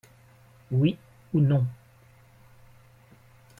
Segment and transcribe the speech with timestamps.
[0.71, 0.97] Oui
[1.31, 1.63] ou non.